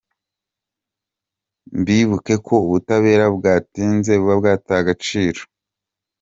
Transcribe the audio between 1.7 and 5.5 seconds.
Mwibuke ko ubutabera butinze buba bwataye agaciro.